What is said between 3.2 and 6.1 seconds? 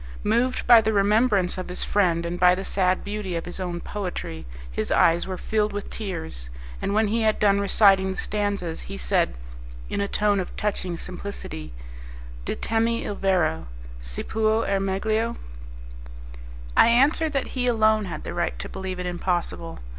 of his own poetry, his eyes were filled with